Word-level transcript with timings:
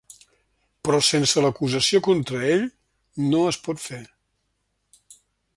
Però 0.87 1.01
sense 1.07 1.43
l’acusació 1.47 2.01
contra 2.09 2.41
ell, 2.55 2.65
no 3.35 3.45
es 3.53 3.63
pot 3.69 3.85
fer. 3.87 4.03